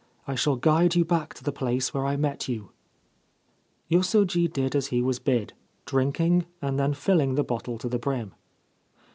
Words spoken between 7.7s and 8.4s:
to the brim.